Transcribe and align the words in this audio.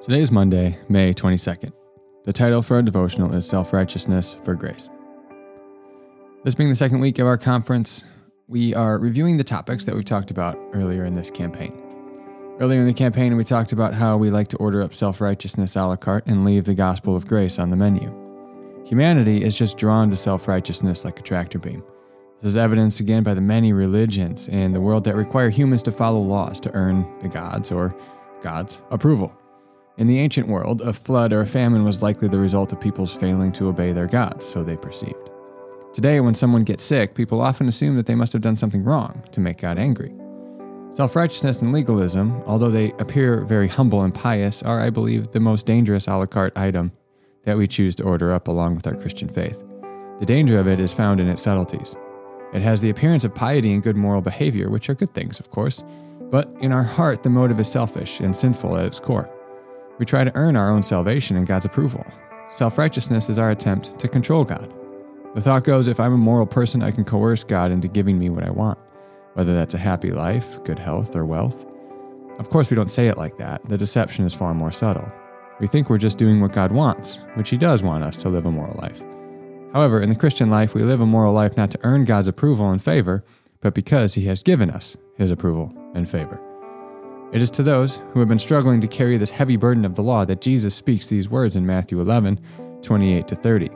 Today 0.00 0.20
is 0.20 0.30
Monday, 0.30 0.78
May 0.88 1.12
22nd. 1.12 1.72
The 2.24 2.32
title 2.32 2.62
for 2.62 2.76
our 2.76 2.82
devotional 2.82 3.34
is 3.34 3.44
Self 3.48 3.72
Righteousness 3.72 4.36
for 4.44 4.54
Grace. 4.54 4.88
This 6.44 6.54
being 6.54 6.70
the 6.70 6.76
second 6.76 7.00
week 7.00 7.18
of 7.18 7.26
our 7.26 7.36
conference, 7.36 8.04
we 8.46 8.72
are 8.74 8.96
reviewing 8.98 9.38
the 9.38 9.44
topics 9.44 9.84
that 9.84 9.96
we've 9.96 10.04
talked 10.04 10.30
about 10.30 10.56
earlier 10.72 11.04
in 11.04 11.16
this 11.16 11.32
campaign. 11.32 11.76
Earlier 12.60 12.80
in 12.80 12.86
the 12.86 12.94
campaign, 12.94 13.36
we 13.36 13.42
talked 13.42 13.72
about 13.72 13.92
how 13.92 14.16
we 14.16 14.30
like 14.30 14.46
to 14.48 14.56
order 14.58 14.82
up 14.82 14.94
self 14.94 15.20
righteousness 15.20 15.74
a 15.74 15.84
la 15.84 15.96
carte 15.96 16.26
and 16.28 16.44
leave 16.44 16.64
the 16.64 16.74
gospel 16.74 17.16
of 17.16 17.26
grace 17.26 17.58
on 17.58 17.70
the 17.70 17.76
menu. 17.76 18.14
Humanity 18.86 19.42
is 19.42 19.56
just 19.56 19.76
drawn 19.76 20.10
to 20.10 20.16
self 20.16 20.46
righteousness 20.46 21.04
like 21.04 21.18
a 21.18 21.22
tractor 21.22 21.58
beam. 21.58 21.82
This 22.40 22.50
is 22.50 22.56
evidenced 22.56 23.00
again 23.00 23.24
by 23.24 23.34
the 23.34 23.40
many 23.40 23.72
religions 23.72 24.46
in 24.46 24.72
the 24.72 24.80
world 24.80 25.02
that 25.04 25.16
require 25.16 25.50
humans 25.50 25.82
to 25.82 25.92
follow 25.92 26.20
laws 26.20 26.60
to 26.60 26.72
earn 26.72 27.04
the 27.18 27.28
gods 27.28 27.72
or 27.72 27.96
God's 28.42 28.80
approval. 28.92 29.36
In 29.98 30.06
the 30.06 30.20
ancient 30.20 30.46
world, 30.46 30.80
a 30.80 30.92
flood 30.92 31.32
or 31.32 31.40
a 31.40 31.46
famine 31.46 31.82
was 31.82 32.02
likely 32.02 32.28
the 32.28 32.38
result 32.38 32.72
of 32.72 32.80
people's 32.80 33.16
failing 33.16 33.50
to 33.52 33.66
obey 33.66 33.90
their 33.90 34.06
gods, 34.06 34.46
so 34.46 34.62
they 34.62 34.76
perceived. 34.76 35.30
Today, 35.92 36.20
when 36.20 36.36
someone 36.36 36.62
gets 36.62 36.84
sick, 36.84 37.16
people 37.16 37.40
often 37.40 37.66
assume 37.66 37.96
that 37.96 38.06
they 38.06 38.14
must 38.14 38.32
have 38.32 38.40
done 38.40 38.54
something 38.54 38.84
wrong 38.84 39.24
to 39.32 39.40
make 39.40 39.58
God 39.58 39.76
angry. 39.76 40.14
Self 40.92 41.16
righteousness 41.16 41.60
and 41.60 41.72
legalism, 41.72 42.40
although 42.46 42.70
they 42.70 42.92
appear 43.00 43.44
very 43.44 43.66
humble 43.66 44.02
and 44.02 44.14
pious, 44.14 44.62
are, 44.62 44.80
I 44.80 44.90
believe, 44.90 45.32
the 45.32 45.40
most 45.40 45.66
dangerous 45.66 46.06
a 46.06 46.16
la 46.16 46.26
carte 46.26 46.56
item 46.56 46.92
that 47.44 47.58
we 47.58 47.66
choose 47.66 47.96
to 47.96 48.04
order 48.04 48.32
up 48.32 48.46
along 48.46 48.76
with 48.76 48.86
our 48.86 48.94
Christian 48.94 49.28
faith. 49.28 49.60
The 50.20 50.26
danger 50.26 50.60
of 50.60 50.68
it 50.68 50.78
is 50.78 50.92
found 50.92 51.18
in 51.18 51.28
its 51.28 51.42
subtleties. 51.42 51.96
It 52.54 52.62
has 52.62 52.80
the 52.80 52.90
appearance 52.90 53.24
of 53.24 53.34
piety 53.34 53.72
and 53.72 53.82
good 53.82 53.96
moral 53.96 54.22
behavior, 54.22 54.70
which 54.70 54.88
are 54.88 54.94
good 54.94 55.12
things, 55.12 55.40
of 55.40 55.50
course, 55.50 55.82
but 56.30 56.48
in 56.60 56.70
our 56.70 56.84
heart, 56.84 57.24
the 57.24 57.30
motive 57.30 57.58
is 57.58 57.68
selfish 57.68 58.20
and 58.20 58.36
sinful 58.36 58.76
at 58.76 58.86
its 58.86 59.00
core. 59.00 59.28
We 59.98 60.06
try 60.06 60.24
to 60.24 60.34
earn 60.36 60.56
our 60.56 60.70
own 60.70 60.82
salvation 60.82 61.36
and 61.36 61.46
God's 61.46 61.66
approval. 61.66 62.06
Self 62.50 62.78
righteousness 62.78 63.28
is 63.28 63.38
our 63.38 63.50
attempt 63.50 63.98
to 63.98 64.08
control 64.08 64.44
God. 64.44 64.72
The 65.34 65.40
thought 65.40 65.64
goes 65.64 65.88
if 65.88 66.00
I'm 66.00 66.14
a 66.14 66.18
moral 66.18 66.46
person, 66.46 66.82
I 66.82 66.90
can 66.90 67.04
coerce 67.04 67.44
God 67.44 67.70
into 67.70 67.88
giving 67.88 68.18
me 68.18 68.30
what 68.30 68.44
I 68.44 68.50
want, 68.50 68.78
whether 69.34 69.54
that's 69.54 69.74
a 69.74 69.78
happy 69.78 70.10
life, 70.10 70.62
good 70.64 70.78
health, 70.78 71.14
or 71.14 71.26
wealth. 71.26 71.66
Of 72.38 72.48
course, 72.48 72.70
we 72.70 72.76
don't 72.76 72.90
say 72.90 73.08
it 73.08 73.18
like 73.18 73.36
that. 73.38 73.60
The 73.68 73.76
deception 73.76 74.24
is 74.24 74.32
far 74.32 74.54
more 74.54 74.72
subtle. 74.72 75.10
We 75.60 75.66
think 75.66 75.90
we're 75.90 75.98
just 75.98 76.18
doing 76.18 76.40
what 76.40 76.52
God 76.52 76.72
wants, 76.72 77.20
which 77.34 77.50
He 77.50 77.56
does 77.56 77.82
want 77.82 78.04
us 78.04 78.16
to 78.18 78.28
live 78.28 78.46
a 78.46 78.52
moral 78.52 78.78
life. 78.80 79.02
However, 79.72 80.00
in 80.00 80.08
the 80.08 80.16
Christian 80.16 80.48
life, 80.48 80.74
we 80.74 80.82
live 80.82 81.00
a 81.00 81.06
moral 81.06 81.32
life 81.32 81.56
not 81.56 81.70
to 81.72 81.80
earn 81.82 82.04
God's 82.04 82.28
approval 82.28 82.70
and 82.70 82.82
favor, 82.82 83.24
but 83.60 83.74
because 83.74 84.14
He 84.14 84.26
has 84.26 84.42
given 84.42 84.70
us 84.70 84.96
His 85.16 85.30
approval 85.30 85.74
and 85.94 86.08
favor. 86.08 86.40
It 87.30 87.42
is 87.42 87.50
to 87.50 87.62
those 87.62 88.00
who 88.12 88.20
have 88.20 88.28
been 88.28 88.38
struggling 88.38 88.80
to 88.80 88.88
carry 88.88 89.18
this 89.18 89.28
heavy 89.28 89.56
burden 89.56 89.84
of 89.84 89.94
the 89.94 90.02
law 90.02 90.24
that 90.24 90.40
Jesus 90.40 90.74
speaks 90.74 91.06
these 91.06 91.28
words 91.28 91.56
in 91.56 91.66
Matthew 91.66 92.00
11, 92.00 92.40
28 92.80 93.28
to 93.28 93.34
30. 93.36 93.68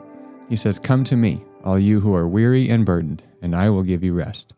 He 0.49 0.55
says, 0.55 0.79
Come 0.79 1.03
to 1.03 1.15
me, 1.15 1.43
all 1.63 1.77
you 1.77 1.99
who 1.99 2.15
are 2.15 2.27
weary 2.27 2.67
and 2.69 2.83
burdened, 2.83 3.21
and 3.43 3.55
I 3.55 3.69
will 3.69 3.83
give 3.83 4.03
you 4.03 4.15
rest. 4.15 4.55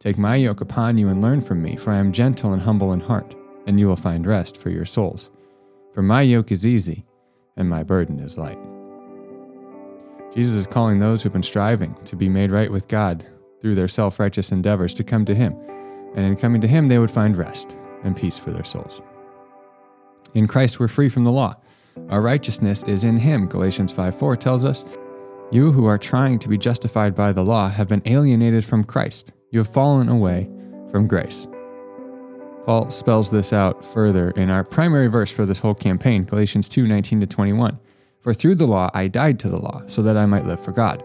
Take 0.00 0.18
my 0.18 0.36
yoke 0.36 0.60
upon 0.60 0.98
you 0.98 1.08
and 1.08 1.22
learn 1.22 1.40
from 1.40 1.62
me, 1.62 1.76
for 1.76 1.92
I 1.92 1.96
am 1.96 2.12
gentle 2.12 2.52
and 2.52 2.60
humble 2.60 2.92
in 2.92 3.00
heart, 3.00 3.34
and 3.66 3.80
you 3.80 3.88
will 3.88 3.96
find 3.96 4.26
rest 4.26 4.58
for 4.58 4.68
your 4.68 4.84
souls. 4.84 5.30
For 5.94 6.02
my 6.02 6.20
yoke 6.20 6.52
is 6.52 6.66
easy, 6.66 7.06
and 7.56 7.70
my 7.70 7.82
burden 7.82 8.20
is 8.20 8.36
light. 8.36 8.58
Jesus 10.34 10.54
is 10.54 10.66
calling 10.66 10.98
those 10.98 11.22
who 11.22 11.28
have 11.28 11.32
been 11.32 11.42
striving 11.42 11.96
to 12.04 12.16
be 12.16 12.28
made 12.28 12.50
right 12.50 12.70
with 12.70 12.86
God 12.86 13.24
through 13.62 13.76
their 13.76 13.88
self 13.88 14.20
righteous 14.20 14.52
endeavors 14.52 14.92
to 14.92 15.04
come 15.04 15.24
to 15.24 15.34
Him, 15.34 15.56
and 16.14 16.26
in 16.26 16.36
coming 16.36 16.60
to 16.60 16.68
Him, 16.68 16.88
they 16.88 16.98
would 16.98 17.10
find 17.10 17.34
rest 17.34 17.74
and 18.06 18.16
peace 18.16 18.38
for 18.38 18.50
their 18.50 18.64
souls. 18.64 19.02
In 20.34 20.46
Christ, 20.46 20.80
we're 20.80 20.88
free 20.88 21.08
from 21.08 21.24
the 21.24 21.32
law. 21.32 21.56
Our 22.08 22.20
righteousness 22.20 22.82
is 22.84 23.04
in 23.04 23.16
Him. 23.16 23.46
Galatians 23.46 23.92
5 23.92 24.18
4 24.18 24.36
tells 24.36 24.64
us, 24.64 24.84
You 25.50 25.72
who 25.72 25.86
are 25.86 25.98
trying 25.98 26.38
to 26.40 26.48
be 26.48 26.58
justified 26.58 27.14
by 27.14 27.32
the 27.32 27.44
law 27.44 27.68
have 27.68 27.88
been 27.88 28.02
alienated 28.04 28.64
from 28.64 28.84
Christ. 28.84 29.32
You 29.50 29.60
have 29.60 29.72
fallen 29.72 30.08
away 30.08 30.48
from 30.90 31.06
grace. 31.06 31.46
Paul 32.64 32.90
spells 32.90 33.30
this 33.30 33.52
out 33.52 33.84
further 33.84 34.30
in 34.32 34.50
our 34.50 34.64
primary 34.64 35.06
verse 35.06 35.30
for 35.30 35.46
this 35.46 35.60
whole 35.60 35.74
campaign, 35.74 36.24
Galatians 36.24 36.68
2 36.68 36.86
19 36.86 37.20
to 37.20 37.26
21. 37.26 37.78
For 38.20 38.34
through 38.34 38.56
the 38.56 38.66
law 38.66 38.90
I 38.92 39.08
died 39.08 39.38
to 39.40 39.48
the 39.48 39.58
law, 39.58 39.82
so 39.86 40.02
that 40.02 40.16
I 40.16 40.26
might 40.26 40.46
live 40.46 40.60
for 40.60 40.72
God. 40.72 41.04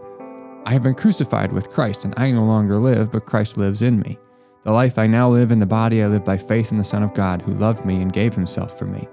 I 0.65 0.73
have 0.73 0.83
been 0.83 0.95
crucified 0.95 1.51
with 1.51 1.69
Christ, 1.69 2.03
and 2.03 2.13
I 2.17 2.31
no 2.31 2.43
longer 2.43 2.77
live, 2.77 3.11
but 3.11 3.25
Christ 3.25 3.57
lives 3.57 3.81
in 3.81 3.99
me. 3.99 4.17
The 4.63 4.71
life 4.71 4.99
I 4.99 5.07
now 5.07 5.27
live 5.27 5.49
in 5.49 5.59
the 5.59 5.65
body, 5.65 6.03
I 6.03 6.07
live 6.07 6.23
by 6.23 6.37
faith 6.37 6.71
in 6.71 6.77
the 6.77 6.83
Son 6.83 7.01
of 7.01 7.15
God, 7.15 7.41
who 7.41 7.53
loved 7.53 7.83
me 7.83 7.99
and 7.99 8.13
gave 8.13 8.35
himself 8.35 8.77
for 8.77 8.85
me. 8.85 9.07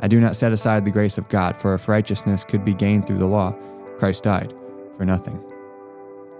I 0.00 0.08
do 0.08 0.20
not 0.20 0.34
set 0.34 0.52
aside 0.52 0.84
the 0.84 0.90
grace 0.90 1.18
of 1.18 1.28
God, 1.28 1.56
for 1.56 1.72
if 1.74 1.86
righteousness 1.86 2.42
could 2.42 2.64
be 2.64 2.74
gained 2.74 3.06
through 3.06 3.18
the 3.18 3.26
law, 3.26 3.54
Christ 3.96 4.24
died 4.24 4.52
for 4.96 5.04
nothing. 5.04 5.40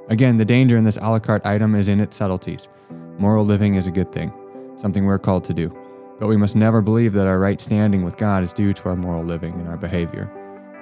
Again, 0.09 0.39
the 0.39 0.45
danger 0.45 0.77
in 0.77 0.83
this 0.83 0.97
a 0.97 1.09
la 1.09 1.21
carte 1.21 1.47
item 1.47 1.77
is 1.77 1.87
in 1.87 2.01
its 2.01 2.17
subtleties. 2.17 2.69
Moral 3.19 3.45
living 3.45 3.77
is 3.77 3.87
a 3.87 3.93
good 3.93 4.11
thing, 4.11 4.33
something 4.77 5.05
we're 5.05 5.19
called 5.19 5.45
to 5.45 5.55
do. 5.55 5.69
But 6.19 6.27
we 6.27 6.37
must 6.37 6.57
never 6.57 6.83
believe 6.83 7.13
that 7.13 7.29
our 7.29 7.39
right 7.39 7.61
standing 7.61 8.03
with 8.03 8.17
God 8.17 8.43
is 8.43 8.53
due 8.53 8.73
to 8.73 8.89
our 8.89 8.97
moral 8.97 9.23
living 9.23 9.55
and 9.55 9.69
our 9.69 9.77
behavior. 9.77 10.29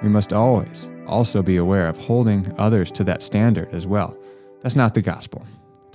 We 0.01 0.09
must 0.09 0.33
always 0.33 0.89
also 1.05 1.43
be 1.43 1.57
aware 1.57 1.87
of 1.87 1.97
holding 1.99 2.51
others 2.57 2.89
to 2.93 3.03
that 3.03 3.21
standard 3.21 3.69
as 3.71 3.85
well. 3.85 4.17
That's 4.63 4.75
not 4.75 4.95
the 4.95 5.01
gospel. 5.03 5.45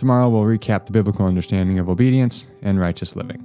Tomorrow 0.03 0.31
we'll 0.31 0.43
recap 0.43 0.87
the 0.87 0.91
biblical 0.91 1.27
understanding 1.27 1.79
of 1.79 1.89
obedience 1.89 2.47
and 2.61 2.81
righteous 2.81 3.15
living. 3.15 3.41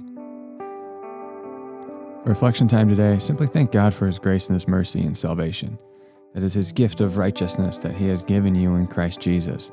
Reflection 2.24 2.66
time 2.66 2.88
today, 2.88 3.20
simply 3.20 3.46
thank 3.46 3.70
God 3.70 3.94
for 3.94 4.06
His 4.06 4.18
grace 4.18 4.48
and 4.48 4.56
His 4.56 4.66
mercy 4.66 5.02
and 5.02 5.16
salvation. 5.16 5.78
That 6.34 6.42
is 6.42 6.54
His 6.54 6.72
gift 6.72 7.00
of 7.00 7.16
righteousness 7.16 7.78
that 7.78 7.94
He 7.94 8.08
has 8.08 8.24
given 8.24 8.56
you 8.56 8.74
in 8.74 8.88
Christ 8.88 9.20
Jesus. 9.20 9.70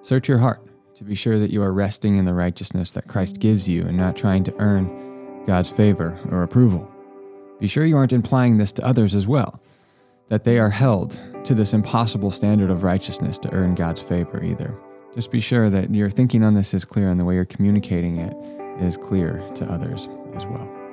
Search 0.00 0.26
your 0.26 0.38
heart 0.38 0.66
to 0.94 1.04
be 1.04 1.14
sure 1.14 1.38
that 1.38 1.50
you 1.50 1.60
are 1.62 1.74
resting 1.74 2.16
in 2.16 2.24
the 2.24 2.32
righteousness 2.32 2.92
that 2.92 3.08
Christ 3.08 3.38
gives 3.38 3.68
you 3.68 3.82
and 3.82 3.98
not 3.98 4.16
trying 4.16 4.42
to 4.44 4.54
earn 4.58 5.44
God's 5.44 5.68
favor 5.68 6.18
or 6.30 6.42
approval. 6.42 6.90
Be 7.60 7.68
sure 7.68 7.84
you 7.84 7.98
aren't 7.98 8.14
implying 8.14 8.56
this 8.56 8.72
to 8.72 8.86
others 8.86 9.14
as 9.14 9.26
well, 9.26 9.60
that 10.30 10.44
they 10.44 10.58
are 10.58 10.70
held 10.70 11.20
to 11.44 11.54
this 11.54 11.74
impossible 11.74 12.30
standard 12.30 12.70
of 12.70 12.84
righteousness 12.84 13.36
to 13.36 13.52
earn 13.52 13.74
God's 13.74 14.00
favor 14.00 14.42
either. 14.42 14.80
Just 15.16 15.30
be 15.30 15.40
sure 15.40 15.70
that 15.70 15.94
your 15.94 16.10
thinking 16.10 16.44
on 16.44 16.52
this 16.52 16.74
is 16.74 16.84
clear 16.84 17.08
and 17.08 17.18
the 17.18 17.24
way 17.24 17.36
you're 17.36 17.46
communicating 17.46 18.18
it 18.18 18.36
is 18.82 18.98
clear 18.98 19.38
to 19.54 19.64
others 19.64 20.10
as 20.34 20.44
well. 20.44 20.85